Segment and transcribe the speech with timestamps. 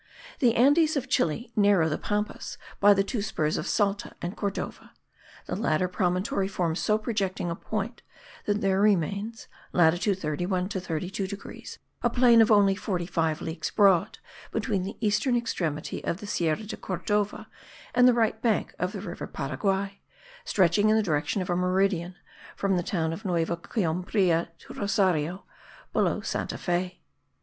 [0.39, 4.93] The Andes of Chile narrow the Pampas by the two spurs of Salta and Cordova;
[5.45, 8.01] the latter promontory forms so projecting a point
[8.45, 14.17] that there remains (latitude 31 to 32 degrees) a plain only 45 leagues broad
[14.51, 17.47] between the eastern extremity of the Sierra de Cordova
[17.93, 20.01] and the right bank of the river Paraguay,
[20.43, 22.15] stretching in the direction of a meridian,
[22.55, 25.43] from the town of Nueva Coimbra to Rosario,
[25.93, 27.03] below Santa Fe.